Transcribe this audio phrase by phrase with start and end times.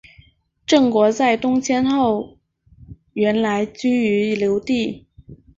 [0.65, 2.39] 郑国在东迁后
[3.13, 5.05] 原来居于留地。